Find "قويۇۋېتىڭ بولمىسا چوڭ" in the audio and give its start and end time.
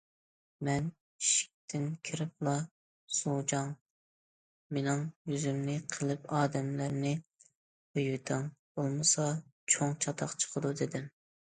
7.43-9.95